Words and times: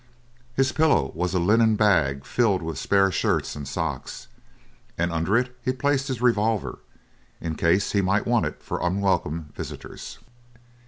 His 0.55 0.71
pillow 0.71 1.11
was 1.13 1.35
a 1.35 1.39
linen 1.39 1.75
bag 1.75 2.25
filled 2.25 2.63
with 2.63 2.79
spare 2.79 3.11
shirts 3.11 3.55
and 3.55 3.67
socks, 3.67 4.29
and 4.97 5.11
under 5.11 5.37
it 5.37 5.55
he 5.61 5.71
placed 5.73 6.07
his 6.07 6.23
revolver, 6.23 6.79
in 7.39 7.53
case 7.53 7.91
he 7.91 8.01
might 8.01 8.25
want 8.25 8.47
it 8.47 8.63
for 8.63 8.81
unwelcome 8.81 9.53
visitors. 9.55 10.17